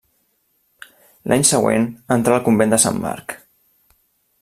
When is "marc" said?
3.07-3.41